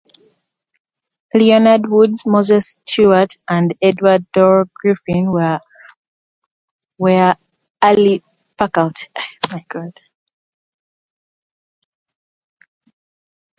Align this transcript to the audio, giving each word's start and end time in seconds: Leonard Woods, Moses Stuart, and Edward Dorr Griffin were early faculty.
Leonard 1.31 1.87
Woods, 1.87 2.25
Moses 2.25 2.65
Stuart, 2.83 3.35
and 3.47 3.75
Edward 3.83 4.25
Dorr 4.33 4.65
Griffin 4.73 5.31
were 5.31 5.59
early 7.83 8.23
faculty. 8.57 9.07